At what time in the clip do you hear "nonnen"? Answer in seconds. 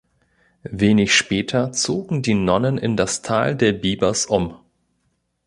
2.33-2.79